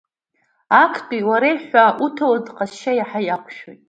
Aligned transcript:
Актәи 0.83 1.21
уара 1.29 1.49
иҳәа, 1.53 1.85
уҭауад 2.03 2.45
ҟазшьа 2.55 2.91
иаҳа 2.95 3.19
иақәшәоит! 3.23 3.79